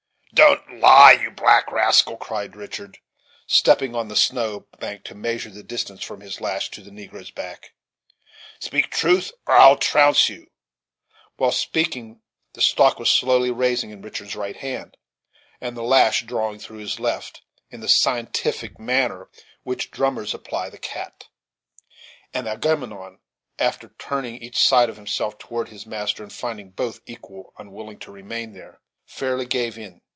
[0.33, 2.97] "Don't lie, you black rascal!" cried Richard,
[3.45, 7.29] stepping on the snow bank to measure the distance from his lash to the negro's
[7.29, 7.73] back;
[8.59, 10.47] "speak truth, or I trounce you."
[11.35, 12.21] While speaking,
[12.53, 14.97] the stock was slowly rising in Richard's right hand,
[15.59, 19.25] and the lash drawing through his left, in the scientific manner
[19.63, 21.25] with which drummers apply the cat;
[22.33, 23.19] and Agamemnon,
[23.59, 28.11] after turning each side of himself toward his master, and finding both equally unwilling to
[28.11, 30.01] remain there, fairly gave in.